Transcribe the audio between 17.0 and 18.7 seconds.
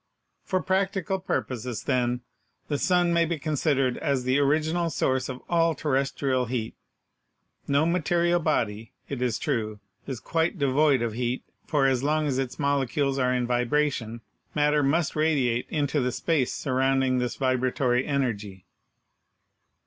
this vibratory energy.